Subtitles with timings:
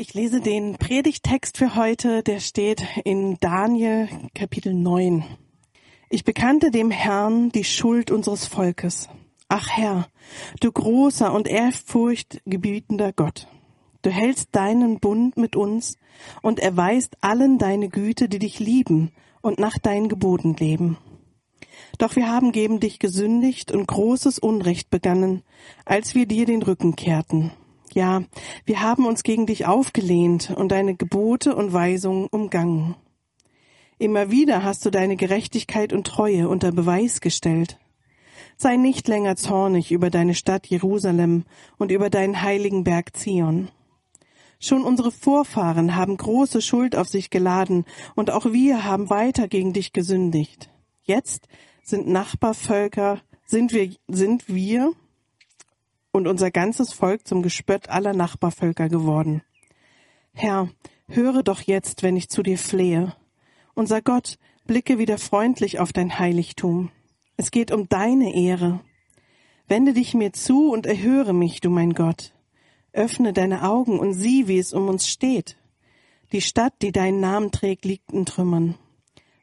[0.00, 5.24] Ich lese den Predigtext für heute, der steht in Daniel Kapitel 9.
[6.08, 9.10] Ich bekannte dem Herrn die Schuld unseres Volkes.
[9.48, 10.08] Ach Herr,
[10.60, 13.46] du großer und ehrfurchtgebietender Gott,
[14.00, 15.98] du hältst deinen Bund mit uns
[16.40, 19.12] und erweist allen deine Güte, die dich lieben
[19.42, 20.96] und nach deinen Geboten leben.
[21.98, 25.42] Doch wir haben gegen dich gesündigt und großes Unrecht begangen,
[25.84, 27.52] als wir dir den Rücken kehrten.
[27.94, 28.22] Ja,
[28.64, 32.94] wir haben uns gegen dich aufgelehnt und deine Gebote und Weisungen umgangen.
[33.98, 37.78] Immer wieder hast du deine Gerechtigkeit und Treue unter Beweis gestellt.
[38.56, 41.44] Sei nicht länger zornig über deine Stadt Jerusalem
[41.78, 43.68] und über deinen heiligen Berg Zion.
[44.58, 49.72] Schon unsere Vorfahren haben große Schuld auf sich geladen, und auch wir haben weiter gegen
[49.72, 50.70] dich gesündigt.
[51.02, 51.48] Jetzt
[51.82, 54.92] sind Nachbarvölker, sind wir, sind wir
[56.12, 59.42] und unser ganzes Volk zum Gespött aller Nachbarvölker geworden.
[60.32, 60.68] Herr,
[61.08, 63.14] höre doch jetzt, wenn ich zu dir flehe.
[63.74, 66.90] Unser Gott, blicke wieder freundlich auf dein Heiligtum.
[67.36, 68.80] Es geht um deine Ehre.
[69.66, 72.34] Wende dich mir zu und erhöre mich, du mein Gott.
[72.92, 75.56] Öffne deine Augen und sieh, wie es um uns steht.
[76.32, 78.76] Die Stadt, die deinen Namen trägt, liegt in Trümmern.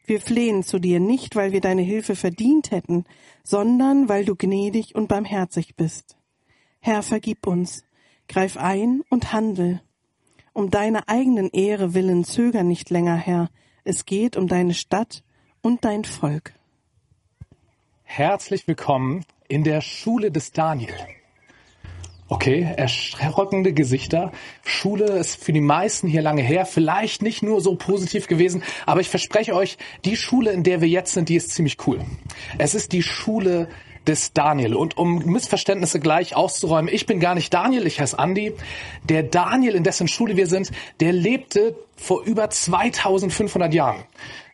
[0.05, 3.03] Wir flehen zu dir nicht, weil wir deine Hilfe verdient hätten,
[3.43, 6.17] sondern weil du gnädig und barmherzig bist.
[6.87, 7.83] Herr, vergib uns,
[8.29, 9.81] greif ein und handel.
[10.53, 13.49] Um deiner eigenen Ehre willen zöger nicht länger, Herr.
[13.83, 15.21] Es geht um deine Stadt
[15.61, 16.53] und dein Volk.
[18.03, 20.93] Herzlich willkommen in der Schule des Daniel.
[22.29, 24.31] Okay, erschreckende Gesichter.
[24.63, 29.01] Schule ist für die meisten hier lange her, vielleicht nicht nur so positiv gewesen, aber
[29.01, 31.99] ich verspreche euch, die Schule, in der wir jetzt sind, die ist ziemlich cool.
[32.57, 33.67] Es ist die Schule
[34.07, 34.75] des Daniel.
[34.75, 38.53] Und um Missverständnisse gleich auszuräumen, ich bin gar nicht Daniel, ich heiße Andi.
[39.03, 44.03] Der Daniel, in dessen Schule wir sind, der lebte vor über 2500 Jahren.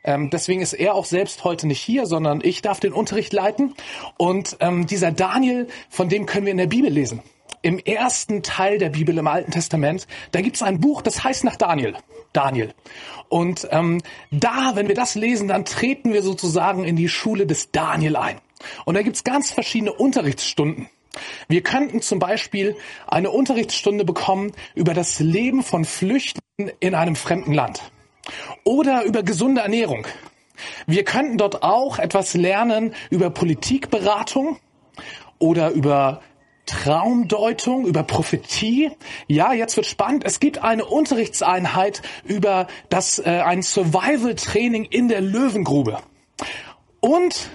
[0.03, 3.73] Ähm, deswegen ist er auch selbst heute nicht hier, sondern ich darf den Unterricht leiten.
[4.17, 7.21] Und ähm, dieser Daniel, von dem können wir in der Bibel lesen.
[7.61, 11.45] Im ersten Teil der Bibel im Alten Testament, da gibt es ein Buch, das heißt
[11.45, 11.95] nach Daniel.
[12.33, 12.73] Daniel.
[13.29, 14.01] Und ähm,
[14.31, 18.41] da, wenn wir das lesen, dann treten wir sozusagen in die Schule des Daniel ein.
[18.85, 20.89] Und da gibt's ganz verschiedene Unterrichtsstunden.
[21.47, 22.75] Wir könnten zum Beispiel
[23.07, 27.83] eine Unterrichtsstunde bekommen über das Leben von Flüchtlingen in einem fremden Land
[28.63, 30.07] oder über gesunde Ernährung.
[30.87, 34.57] Wir könnten dort auch etwas lernen über Politikberatung
[35.39, 36.21] oder über
[36.65, 38.91] Traumdeutung, über Prophetie.
[39.27, 40.23] Ja, jetzt wird spannend.
[40.25, 45.99] Es gibt eine Unterrichtseinheit über das äh, ein Survival Training in der Löwengrube.
[47.01, 47.49] Und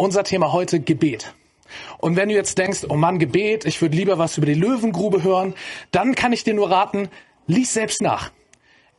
[0.00, 1.34] unser Thema heute Gebet.
[1.98, 5.22] Und wenn du jetzt denkst, oh Mann, Gebet, ich würde lieber was über die Löwengrube
[5.22, 5.54] hören,
[5.92, 7.08] dann kann ich dir nur raten,
[7.46, 8.32] lies selbst nach.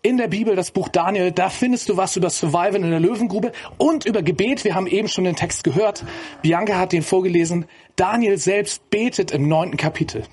[0.03, 3.51] In der Bibel, das Buch Daniel, da findest du was über Survival in der Löwengrube
[3.77, 4.63] und über Gebet.
[4.63, 6.05] Wir haben eben schon den Text gehört.
[6.41, 7.65] Bianca hat den vorgelesen.
[7.95, 10.23] Daniel selbst betet im neunten Kapitel.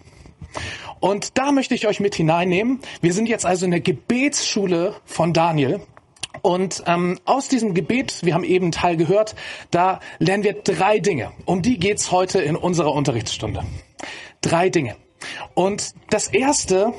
[1.00, 2.80] Und da möchte ich euch mit hineinnehmen.
[3.00, 5.80] Wir sind jetzt also in der Gebetsschule von Daniel.
[6.48, 9.34] Und ähm, aus diesem Gebet, wir haben eben einen Teil gehört,
[9.70, 11.32] da lernen wir drei Dinge.
[11.44, 13.64] Um die geht's heute in unserer Unterrichtsstunde.
[14.40, 14.96] Drei Dinge.
[15.52, 16.94] Und das erste,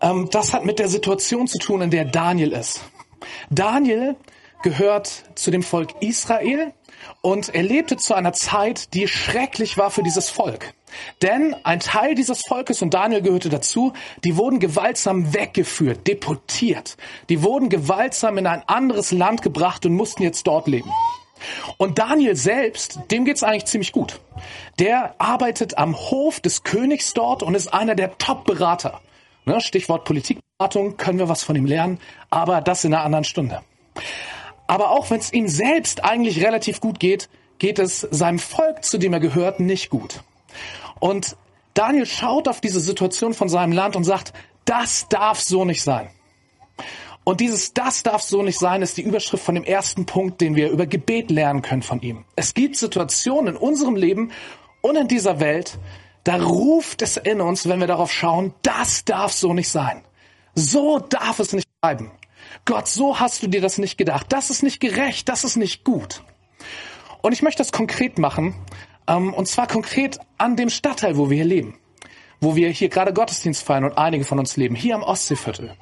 [0.00, 2.84] ähm, das hat mit der Situation zu tun, in der Daniel ist.
[3.50, 4.14] Daniel
[4.62, 6.72] gehört zu dem Volk Israel
[7.20, 10.74] und er lebte zu einer Zeit, die schrecklich war für dieses Volk.
[11.22, 13.92] Denn ein Teil dieses Volkes, und Daniel gehörte dazu,
[14.24, 16.96] die wurden gewaltsam weggeführt, deportiert.
[17.28, 20.90] Die wurden gewaltsam in ein anderes Land gebracht und mussten jetzt dort leben.
[21.76, 24.20] Und Daniel selbst, dem geht's eigentlich ziemlich gut.
[24.78, 29.00] Der arbeitet am Hof des Königs dort und ist einer der Top-Berater.
[29.44, 31.98] Ne, Stichwort Politikberatung, können wir was von ihm lernen,
[32.30, 33.60] aber das in einer anderen Stunde.
[34.72, 37.28] Aber auch wenn es ihm selbst eigentlich relativ gut geht,
[37.58, 40.22] geht es seinem Volk, zu dem er gehört, nicht gut.
[40.98, 41.36] Und
[41.74, 44.32] Daniel schaut auf diese Situation von seinem Land und sagt,
[44.64, 46.08] das darf so nicht sein.
[47.22, 50.56] Und dieses Das darf so nicht sein ist die Überschrift von dem ersten Punkt, den
[50.56, 52.24] wir über Gebet lernen können von ihm.
[52.34, 54.32] Es gibt Situationen in unserem Leben
[54.80, 55.78] und in dieser Welt,
[56.24, 60.00] da ruft es in uns, wenn wir darauf schauen, das darf so nicht sein.
[60.54, 62.10] So darf es nicht bleiben.
[62.64, 64.26] Gott, so hast du dir das nicht gedacht.
[64.30, 66.22] Das ist nicht gerecht, das ist nicht gut.
[67.22, 68.54] Und ich möchte das konkret machen,
[69.06, 71.78] ähm, und zwar konkret an dem Stadtteil, wo wir hier leben,
[72.40, 75.76] wo wir hier gerade Gottesdienst feiern und einige von uns leben, hier am Ostseeviertel.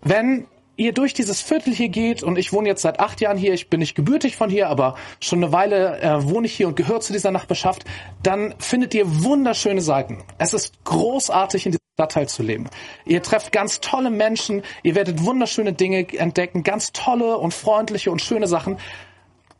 [0.00, 0.46] Wenn
[0.82, 3.68] ihr durch dieses Viertel hier geht, und ich wohne jetzt seit acht Jahren hier, ich
[3.70, 7.00] bin nicht gebürtig von hier, aber schon eine Weile äh, wohne ich hier und gehöre
[7.00, 7.84] zu dieser Nachbarschaft,
[8.22, 10.22] dann findet ihr wunderschöne Seiten.
[10.38, 12.68] Es ist großartig in dieser Stadtteil zu leben.
[13.04, 18.20] Ihr trefft ganz tolle Menschen, ihr werdet wunderschöne Dinge entdecken, ganz tolle und freundliche und
[18.20, 18.78] schöne Sachen.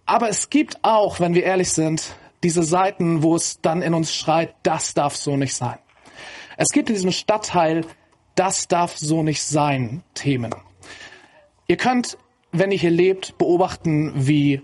[0.06, 4.14] Aber es gibt auch, wenn wir ehrlich sind, diese Seiten, wo es dann in uns
[4.14, 5.78] schreit, das darf so nicht sein.
[6.56, 7.84] Es gibt in diesem Stadtteil,
[8.34, 10.54] das darf so nicht sein, Themen.
[11.72, 12.19] Ihr könnt,
[12.50, 14.60] wenn ihr hier lebt, beobachten, wie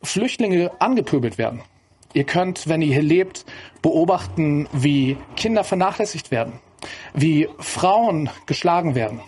[0.00, 1.64] Flüchtlinge angepöbelt werden.
[2.12, 3.44] Ihr könnt, wenn ihr hier lebt,
[3.82, 6.60] beobachten, wie Kinder vernachlässigt werden,
[7.14, 9.20] wie Frauen geschlagen werden.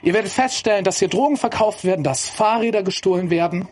[0.00, 3.66] Ihr werdet feststellen, dass hier Drogen verkauft werden, dass Fahrräder gestohlen werden,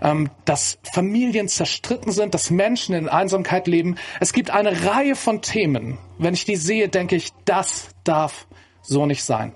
[0.00, 3.96] ähm, dass Familien zerstritten sind, dass Menschen in Einsamkeit leben.
[4.18, 5.98] Es gibt eine Reihe von Themen.
[6.16, 8.46] Wenn ich die sehe, denke ich, das darf
[8.80, 9.52] so nicht sein.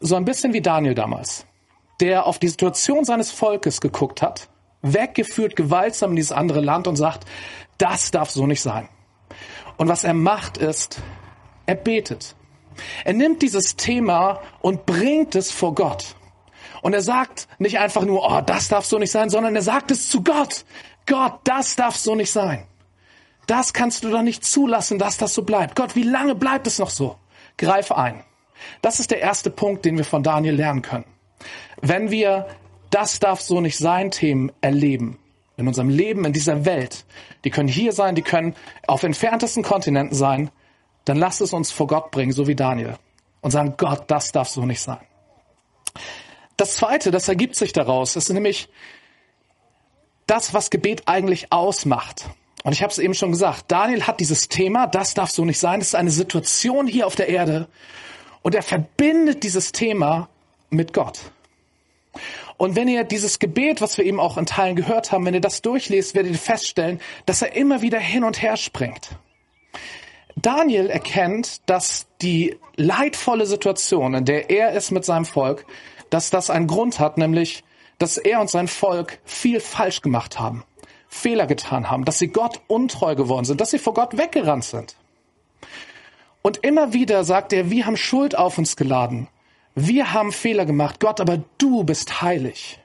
[0.00, 1.46] So ein bisschen wie Daniel damals,
[2.00, 4.48] der auf die Situation seines Volkes geguckt hat,
[4.82, 7.24] weggeführt gewaltsam in dieses andere Land und sagt,
[7.78, 8.88] das darf so nicht sein.
[9.76, 11.00] Und was er macht ist,
[11.66, 12.36] er betet.
[13.04, 16.16] Er nimmt dieses Thema und bringt es vor Gott.
[16.82, 19.90] Und er sagt nicht einfach nur, oh, das darf so nicht sein, sondern er sagt
[19.90, 20.64] es zu Gott.
[21.06, 22.66] Gott, das darf so nicht sein.
[23.46, 25.76] Das kannst du doch nicht zulassen, dass das so bleibt.
[25.76, 27.16] Gott, wie lange bleibt es noch so?
[27.56, 28.24] Greif ein.
[28.82, 31.06] Das ist der erste Punkt, den wir von Daniel lernen können.
[31.80, 32.46] Wenn wir
[32.90, 35.18] das darf so nicht sein Themen erleben,
[35.56, 37.04] in unserem Leben, in dieser Welt,
[37.44, 38.54] die können hier sein, die können
[38.86, 40.50] auf entferntesten Kontinenten sein,
[41.04, 42.96] dann lasst es uns vor Gott bringen, so wie Daniel,
[43.40, 45.00] und sagen, Gott, das darf so nicht sein.
[46.56, 48.68] Das Zweite, das ergibt sich daraus, ist nämlich
[50.26, 52.26] das, was Gebet eigentlich ausmacht.
[52.62, 55.58] Und ich habe es eben schon gesagt, Daniel hat dieses Thema, das darf so nicht
[55.58, 57.68] sein, das ist eine Situation hier auf der Erde.
[58.44, 60.28] Und er verbindet dieses Thema
[60.68, 61.18] mit Gott.
[62.58, 65.40] Und wenn ihr dieses Gebet, was wir eben auch in Teilen gehört haben, wenn ihr
[65.40, 69.16] das durchlest, werdet ihr feststellen, dass er immer wieder hin und her springt.
[70.36, 75.64] Daniel erkennt, dass die leidvolle Situation, in der er ist mit seinem Volk,
[76.10, 77.64] dass das einen Grund hat, nämlich,
[77.96, 80.64] dass er und sein Volk viel falsch gemacht haben,
[81.08, 84.96] Fehler getan haben, dass sie Gott untreu geworden sind, dass sie vor Gott weggerannt sind.
[86.46, 89.28] Und immer wieder sagt er, wir haben Schuld auf uns geladen.
[89.74, 92.78] Wir haben Fehler gemacht, Gott, aber du bist heilig.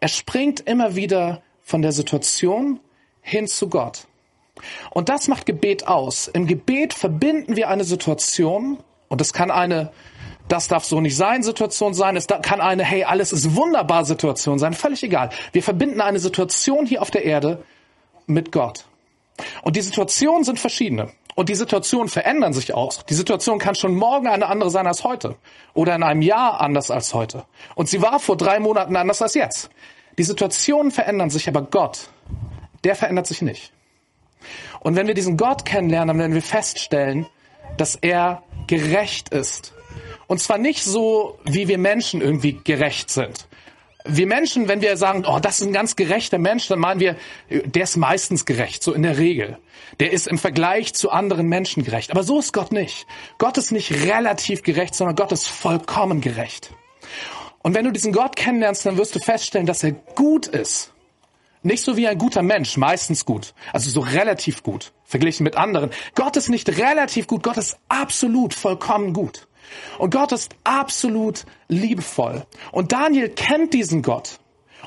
[0.00, 2.80] Er springt immer wieder von der Situation
[3.20, 4.06] hin zu Gott.
[4.90, 6.28] Und das macht Gebet aus.
[6.28, 8.78] Im Gebet verbinden wir eine Situation,
[9.08, 9.92] und das kann eine
[10.48, 12.16] das darf so nicht sein Situation sein.
[12.16, 14.74] Es kann eine, hey, alles ist wunderbar Situation sein.
[14.74, 15.30] Völlig egal.
[15.52, 17.64] Wir verbinden eine Situation hier auf der Erde
[18.26, 18.84] mit Gott.
[19.62, 21.10] Und die Situationen sind verschiedene.
[21.36, 23.02] Und die Situationen verändern sich auch.
[23.04, 25.36] Die Situation kann schon morgen eine andere sein als heute.
[25.74, 27.44] Oder in einem Jahr anders als heute.
[27.76, 29.70] Und sie war vor drei Monaten anders als jetzt.
[30.18, 32.08] Die Situationen verändern sich, aber Gott,
[32.82, 33.72] der verändert sich nicht.
[34.80, 37.26] Und wenn wir diesen Gott kennenlernen, dann werden wir feststellen,
[37.76, 39.74] dass er gerecht ist
[40.26, 43.46] und zwar nicht so, wie wir Menschen irgendwie gerecht sind.
[44.08, 47.16] Wir Menschen, wenn wir sagen, oh, das ist ein ganz gerechter Mensch, dann meinen wir,
[47.48, 49.58] der ist meistens gerecht, so in der Regel.
[50.00, 52.10] Der ist im Vergleich zu anderen Menschen gerecht.
[52.10, 53.06] Aber so ist Gott nicht.
[53.38, 56.70] Gott ist nicht relativ gerecht, sondern Gott ist vollkommen gerecht.
[57.62, 60.92] Und wenn du diesen Gott kennenlernst, dann wirst du feststellen, dass er gut ist.
[61.62, 63.52] Nicht so wie ein guter Mensch, meistens gut.
[63.72, 65.90] Also so relativ gut, verglichen mit anderen.
[66.14, 69.48] Gott ist nicht relativ gut, Gott ist absolut vollkommen gut.
[69.98, 72.46] Und Gott ist absolut liebevoll.
[72.72, 74.38] Und Daniel kennt diesen Gott.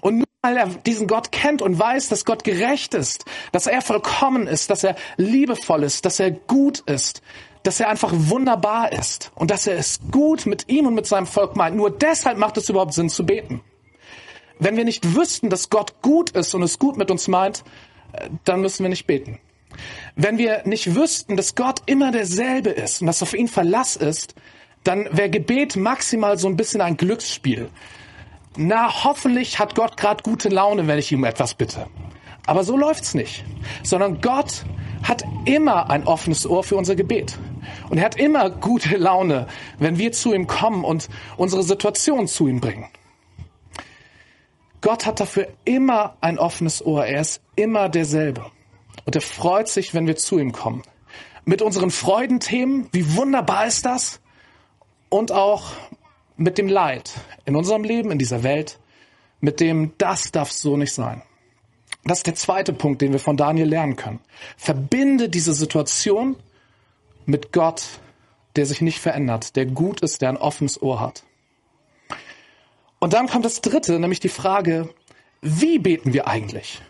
[0.02, 3.82] Und nur weil er diesen Gott kennt und weiß, dass Gott gerecht ist, dass er
[3.82, 7.22] vollkommen ist, dass er liebevoll ist, dass er gut ist,
[7.64, 11.28] dass er einfach wunderbar ist und dass er es gut mit ihm und mit seinem
[11.28, 11.76] Volk meint.
[11.76, 13.62] Nur deshalb macht es überhaupt Sinn zu beten.
[14.60, 17.64] Wenn wir nicht wüssten, dass Gott gut ist und es gut mit uns meint,
[18.46, 19.40] dann müssen wir nicht beten.
[20.16, 24.36] Wenn wir nicht wüssten, dass Gott immer derselbe ist und dass auf ihn Verlass ist,
[24.84, 27.70] dann wäre Gebet maximal so ein bisschen ein Glücksspiel.
[28.58, 31.88] Na, hoffentlich hat Gott gerade gute Laune, wenn ich ihm etwas bitte.
[32.46, 33.44] Aber so läuft's nicht.
[33.84, 34.66] Sondern Gott
[35.04, 37.38] hat immer ein offenes Ohr für unser Gebet.
[37.90, 42.48] Und er hat immer gute Laune, wenn wir zu ihm kommen und unsere Situation zu
[42.48, 42.88] ihm bringen.
[44.82, 47.06] Gott hat dafür immer ein offenes Ohr.
[47.06, 48.46] Er ist immer derselbe.
[49.06, 50.84] Und er freut sich, wenn wir zu ihm kommen.
[51.46, 54.22] Mit unseren Freudenthemen, wie wunderbar ist das?
[55.10, 55.72] Und auch
[56.38, 57.12] mit dem Leid
[57.46, 58.80] in unserem Leben, in dieser Welt,
[59.42, 61.22] mit dem das darf so nicht sein.
[62.06, 64.20] Das ist der zweite Punkt, den wir von Daniel lernen können.
[64.58, 66.38] Verbinde diese Situation
[67.26, 67.86] mit Gott,
[68.56, 71.24] der sich nicht verändert, der gut ist, der ein offenes Ohr hat.
[73.00, 74.94] Und dann kommt das dritte, nämlich die Frage,
[75.42, 76.82] wie beten wir eigentlich?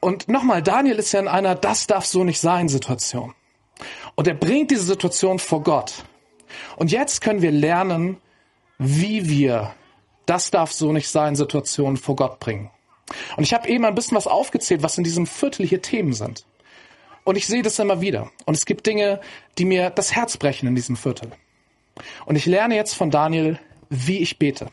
[0.00, 3.34] Und nochmal, Daniel ist ja in einer Das darf so nicht sein Situation.
[4.16, 6.04] Und er bringt diese Situation vor Gott.
[6.76, 8.18] Und jetzt können wir lernen,
[8.78, 9.74] wie wir
[10.26, 12.70] das darf so nicht sein, Situationen vor Gott bringen.
[13.36, 16.46] Und ich habe eben ein bisschen was aufgezählt, was in diesem Viertel hier Themen sind.
[17.24, 18.30] Und ich sehe das immer wieder.
[18.44, 19.20] Und es gibt Dinge,
[19.58, 21.32] die mir das Herz brechen in diesem Viertel.
[22.26, 23.58] Und ich lerne jetzt von Daniel,
[23.88, 24.68] wie ich bete.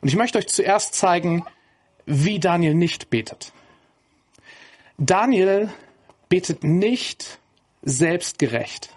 [0.00, 1.44] Und ich möchte euch zuerst zeigen,
[2.06, 3.52] wie Daniel nicht betet.
[4.98, 5.70] Daniel
[6.28, 7.38] betet nicht
[7.82, 8.95] selbstgerecht.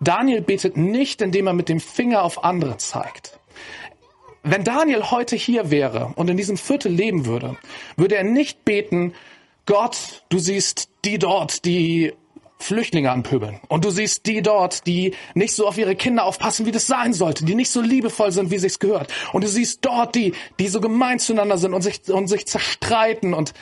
[0.00, 3.38] Daniel betet nicht, indem er mit dem Finger auf andere zeigt.
[4.42, 7.56] Wenn Daniel heute hier wäre und in diesem Viertel leben würde,
[7.96, 9.14] würde er nicht beten,
[9.66, 12.12] Gott, du siehst die dort, die
[12.58, 13.60] Flüchtlinge anpöbeln.
[13.68, 17.12] Und du siehst die dort, die nicht so auf ihre Kinder aufpassen, wie das sein
[17.12, 19.12] sollte, die nicht so liebevoll sind, wie sich's gehört.
[19.32, 23.34] Und du siehst dort die, die so gemein zueinander sind und sich, und sich zerstreiten
[23.34, 23.54] und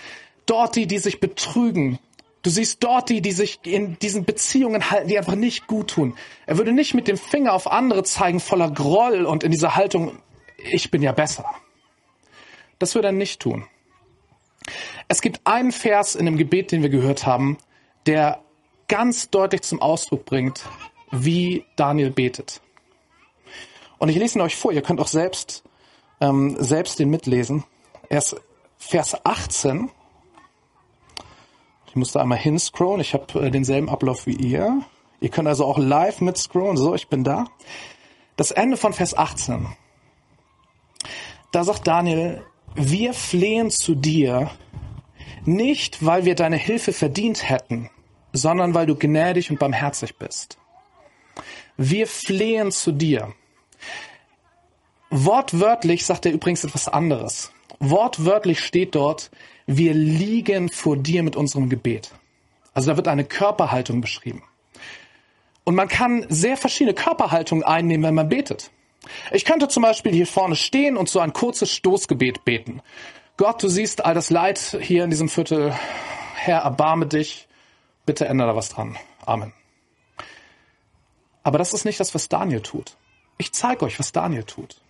[0.47, 1.99] dort die, die sich betrügen.
[2.43, 6.17] Du siehst dort die, die sich in diesen Beziehungen halten, die einfach nicht gut tun.
[6.47, 10.19] Er würde nicht mit dem Finger auf andere zeigen, voller Groll und in dieser Haltung,
[10.57, 11.45] ich bin ja besser.
[12.81, 13.65] Das würde er nicht tun.
[15.07, 17.59] Es gibt einen Vers in dem Gebet, den wir gehört haben,
[18.07, 18.43] der
[18.89, 20.65] ganz deutlich zum Ausdruck bringt,
[21.13, 22.61] wie Daniel betet.
[23.99, 25.63] Und ich lese ihn euch vor, ihr könnt auch selbst,
[26.21, 27.63] ähm, selbst den mitlesen.
[28.09, 28.37] Erst
[28.79, 29.91] Vers 18.
[31.93, 34.81] Ich musste einmal hinscrollen, ich habe äh, denselben Ablauf wie ihr.
[35.21, 36.79] Ihr könnt also auch live mitscrollen.
[36.79, 37.45] So, ich bin da.
[38.37, 39.67] Das Ende von Vers 18.
[41.51, 44.51] Da sagt Daniel, wir flehen zu dir,
[45.45, 47.91] nicht weil wir deine Hilfe verdient hätten,
[48.33, 50.57] sondern weil du gnädig und barmherzig bist.
[51.77, 53.35] Wir flehen zu dir.
[55.11, 57.53] Wortwörtlich sagt er übrigens etwas anderes.
[57.85, 59.33] Wortwörtlich steht dort,
[59.67, 62.13] wir liegen vor dir mit unserem Gebet.
[62.75, 64.45] Also da wird eine Körperhaltung beschrieben.
[65.65, 68.71] Und man kann sehr verschiedene Körperhaltungen einnehmen, wenn man betet.
[69.33, 72.83] Ich könnte zum Beispiel hier vorne stehen und so ein kurzes Stoßgebet beten.
[73.37, 75.75] Gott, du siehst all das Leid hier in diesem Viertel.
[76.37, 77.49] Herr, erbarme dich.
[78.07, 78.97] Bitte ändere da was dran.
[79.27, 79.53] Amen.
[81.43, 82.97] Aber das ist nicht das, was Daniel tut.
[83.39, 84.81] Ich zeige euch, was Daniel tut.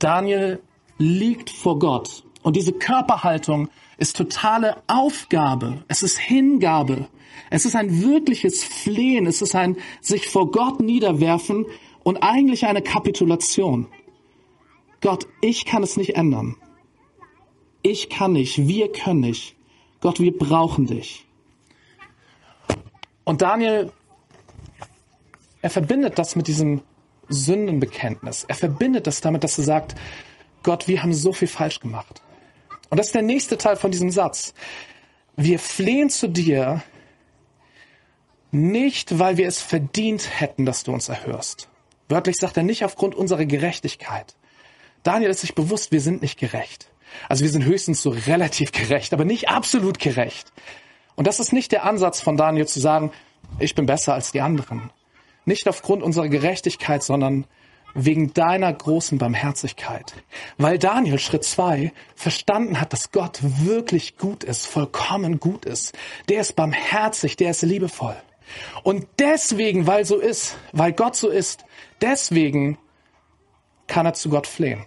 [0.00, 0.60] Daniel
[0.98, 2.24] liegt vor Gott.
[2.42, 5.84] Und diese Körperhaltung ist totale Aufgabe.
[5.88, 7.06] Es ist Hingabe.
[7.50, 9.26] Es ist ein wirkliches Flehen.
[9.26, 11.66] Es ist ein sich vor Gott niederwerfen
[12.02, 13.86] und eigentlich eine Kapitulation.
[15.02, 16.56] Gott, ich kann es nicht ändern.
[17.82, 18.66] Ich kann nicht.
[18.66, 19.54] Wir können nicht.
[20.00, 21.26] Gott, wir brauchen dich.
[23.24, 23.92] Und Daniel,
[25.60, 26.80] er verbindet das mit diesem
[27.30, 28.44] Sündenbekenntnis.
[28.44, 29.94] Er verbindet das damit, dass er sagt,
[30.62, 32.20] Gott, wir haben so viel falsch gemacht.
[32.90, 34.52] Und das ist der nächste Teil von diesem Satz.
[35.36, 36.82] Wir flehen zu dir
[38.50, 41.68] nicht, weil wir es verdient hätten, dass du uns erhörst.
[42.08, 44.34] Wörtlich sagt er nicht aufgrund unserer Gerechtigkeit.
[45.04, 46.90] Daniel ist sich bewusst, wir sind nicht gerecht.
[47.28, 50.52] Also wir sind höchstens so relativ gerecht, aber nicht absolut gerecht.
[51.14, 53.12] Und das ist nicht der Ansatz von Daniel zu sagen,
[53.58, 54.90] ich bin besser als die anderen.
[55.50, 57.44] Nicht aufgrund unserer Gerechtigkeit, sondern
[57.92, 60.14] wegen deiner großen Barmherzigkeit.
[60.58, 65.98] Weil Daniel, Schritt zwei, verstanden hat, dass Gott wirklich gut ist, vollkommen gut ist.
[66.28, 68.14] Der ist barmherzig, der ist liebevoll.
[68.84, 71.64] Und deswegen, weil so ist, weil Gott so ist,
[72.00, 72.78] deswegen
[73.88, 74.86] kann er zu Gott flehen.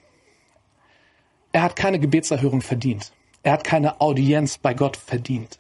[1.51, 3.11] Er hat keine Gebetserhörung verdient.
[3.43, 5.59] Er hat keine Audienz bei Gott verdient.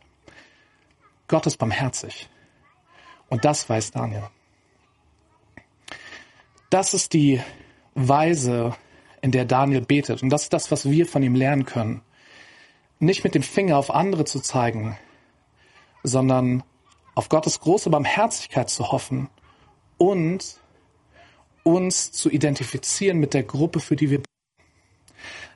[1.27, 2.29] Gott ist barmherzig.
[3.27, 4.29] Und das weiß Daniel.
[6.73, 7.39] Das ist die
[7.93, 8.75] Weise,
[9.21, 10.23] in der Daniel betet.
[10.23, 12.01] Und das ist das, was wir von ihm lernen können.
[12.97, 14.97] Nicht mit dem Finger auf andere zu zeigen,
[16.01, 16.63] sondern
[17.13, 19.29] auf Gottes große Barmherzigkeit zu hoffen
[19.99, 20.59] und
[21.61, 24.33] uns zu identifizieren mit der Gruppe, für die wir beten.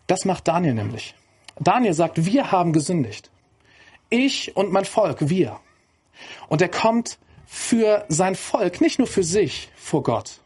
[0.06, 1.16] Das macht Daniel nämlich.
[1.60, 3.32] Daniel sagt, wir haben gesündigt.
[4.12, 5.60] Ich und mein Volk, wir.
[6.48, 10.42] Und er kommt für sein Volk, nicht nur für sich vor Gott.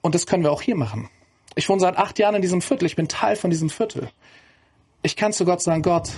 [0.00, 1.08] Und das können wir auch hier machen.
[1.54, 2.86] Ich wohne seit acht Jahren in diesem Viertel.
[2.86, 4.10] Ich bin Teil von diesem Viertel.
[5.02, 6.10] Ich kann zu Gott sagen, Gott,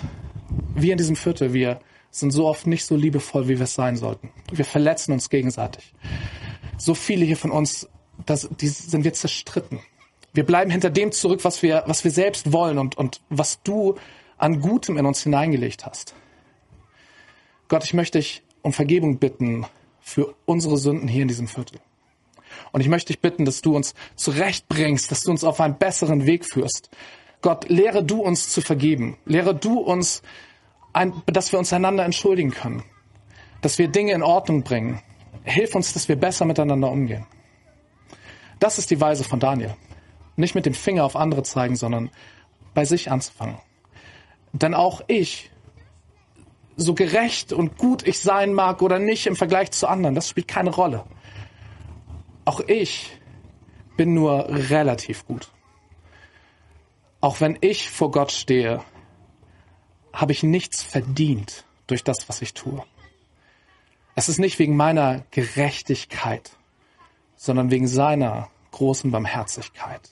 [0.75, 3.97] wir in diesem Viertel, wir sind so oft nicht so liebevoll, wie wir es sein
[3.97, 4.31] sollten.
[4.53, 5.95] Wir verletzen uns gegenseitig.
[6.77, 7.89] So viele hier von uns,
[8.27, 9.81] das, die sind wir zerstritten.
[10.33, 13.97] Wir bleiben hinter dem zurück, was wir, was wir selbst wollen und, und was du
[14.39, 16.15] an Gutem in uns hineingelegt hast.
[17.69, 19.67] Gott, ich möchte dich um Vergebung bitten
[20.01, 21.81] für unsere Sünden hier in diesem Viertel.
[22.73, 26.27] Und ich möchte dich bitten, dass du uns zurechtbringst, dass du uns auf einen besseren
[26.27, 26.91] Weg führst.
[27.43, 29.17] Gott, lehre du uns zu vergeben.
[29.25, 30.23] Lehre du uns,
[31.27, 32.83] dass wir uns einander entschuldigen können.
[33.63, 35.03] dass wir Dinge in Ordnung bringen.
[35.45, 37.27] Hilf uns, dass wir besser miteinander umgehen.
[38.59, 39.75] Das ist die Weise von Daniel.
[40.37, 42.11] Nicht mit dem Finger auf andere zeigen, sondern
[42.75, 43.59] bei sich anzufangen.
[44.53, 45.51] Denn auch ich,
[46.77, 50.49] so gerecht und gut ich sein mag oder nicht im Vergleich zu anderen, das spielt
[50.49, 51.05] keine Rolle.
[52.45, 53.11] Auch ich
[53.97, 55.51] bin nur relativ gut.
[57.21, 58.83] Auch wenn ich vor Gott stehe,
[60.13, 62.83] habe ich nichts verdient durch das, was ich tue.
[64.15, 66.51] Es ist nicht wegen meiner Gerechtigkeit,
[67.37, 70.11] sondern wegen seiner großen Barmherzigkeit.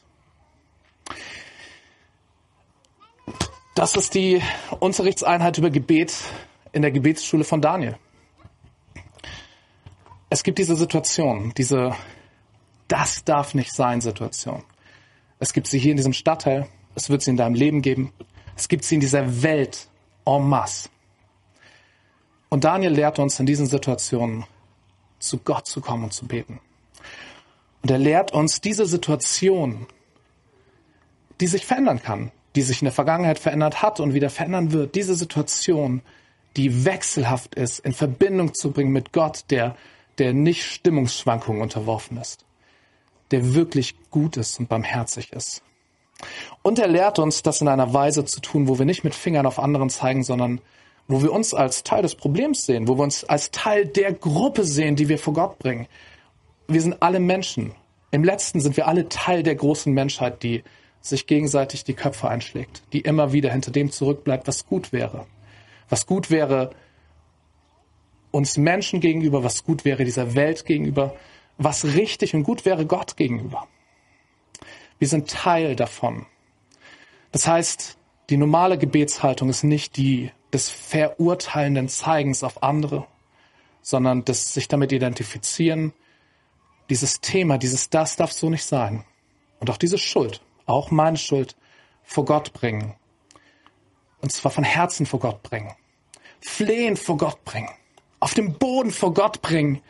[3.75, 4.42] Das ist die
[4.80, 6.14] Unterrichtseinheit über Gebet
[6.73, 7.97] in der Gebetsschule von Daniel.
[10.30, 11.94] Es gibt diese Situation, diese
[12.88, 14.64] Das darf nicht sein Situation.
[15.38, 18.12] Es gibt sie hier in diesem Stadtteil, es wird sie in deinem Leben geben,
[18.57, 19.88] es gibt sie in dieser Welt
[20.25, 20.88] en masse.
[22.49, 24.45] Und Daniel lehrt uns in diesen Situationen,
[25.18, 26.61] zu Gott zu kommen und zu beten.
[27.83, 29.87] Und er lehrt uns diese Situation,
[31.40, 34.95] die sich verändern kann, die sich in der Vergangenheit verändert hat und wieder verändern wird,
[34.95, 36.02] diese Situation,
[36.57, 39.76] die wechselhaft ist, in Verbindung zu bringen mit Gott, der,
[40.18, 42.45] der nicht Stimmungsschwankungen unterworfen ist,
[43.30, 45.62] der wirklich gut ist und barmherzig ist.
[46.62, 49.47] Und er lehrt uns, das in einer Weise zu tun, wo wir nicht mit Fingern
[49.47, 50.61] auf anderen zeigen, sondern
[51.06, 54.64] wo wir uns als Teil des Problems sehen, wo wir uns als Teil der Gruppe
[54.64, 55.87] sehen, die wir vor Gott bringen.
[56.66, 57.73] Wir sind alle Menschen.
[58.11, 60.64] Im letzten sind wir alle Teil der großen Menschheit, die
[61.00, 65.26] sich gegenseitig die Köpfe einschlägt, die immer wieder hinter dem zurückbleibt, was gut wäre.
[65.88, 66.70] Was gut wäre
[68.30, 71.14] uns Menschen gegenüber, was gut wäre dieser Welt gegenüber,
[71.59, 73.67] was richtig und gut wäre Gott gegenüber.
[74.99, 76.27] Wir sind Teil davon.
[77.33, 77.99] Das heißt,
[78.31, 83.07] die normale Gebetshaltung ist nicht die des verurteilenden Zeigens auf andere,
[83.83, 85.93] sondern des sich damit identifizieren,
[86.91, 89.05] dieses Thema, dieses das darf so nicht sein.
[89.61, 91.56] Und auch diese Schuld, auch meine Schuld,
[92.02, 92.95] vor Gott bringen.
[94.21, 95.75] Und zwar von Herzen vor Gott bringen.
[96.41, 97.71] Flehen vor Gott bringen.
[98.21, 99.82] Auf dem Boden vor Gott bringen.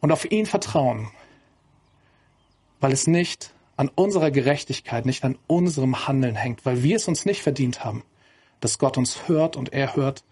[0.00, 1.10] Und auf ihn vertrauen.
[2.80, 7.24] Weil es nicht an unserer Gerechtigkeit, nicht an unserem Handeln hängt, weil wir es uns
[7.24, 8.02] nicht verdient haben,
[8.60, 10.24] dass Gott uns hört und er hört,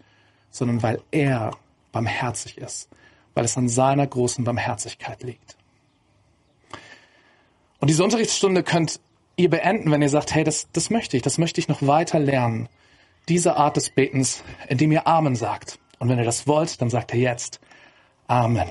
[0.51, 1.53] sondern weil er
[1.93, 2.89] barmherzig ist,
[3.35, 5.57] weil es an seiner großen Barmherzigkeit liegt.
[7.79, 9.01] Und diese Unterrichtsstunde könnt
[9.37, 12.19] ihr beenden, wenn ihr sagt, hey, das, das möchte ich, das möchte ich noch weiter
[12.19, 12.69] lernen.
[13.29, 15.79] Diese Art des Betens, indem ihr Amen sagt.
[15.99, 17.61] Und wenn ihr das wollt, dann sagt ihr jetzt
[18.27, 18.69] Amen.